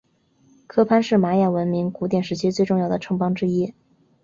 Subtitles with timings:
[0.65, 3.71] 科潘是玛雅文明古典时期最重要的城邦之一。